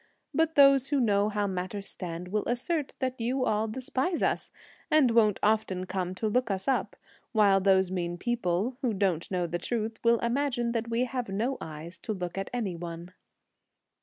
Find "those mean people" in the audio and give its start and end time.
7.61-8.77